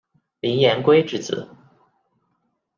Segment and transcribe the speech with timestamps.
[0.39, 1.47] 林廷圭之子。